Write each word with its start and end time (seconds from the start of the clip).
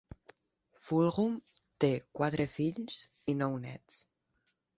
Fulghum 0.85 1.35
té 1.85 1.89
quatre 2.21 2.49
fills 2.55 2.97
i 3.35 3.37
nou 3.45 3.61
nets. 3.69 4.01